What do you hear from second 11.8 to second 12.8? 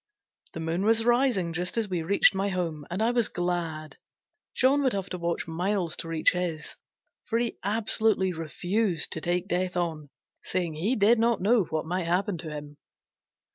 might happen to him.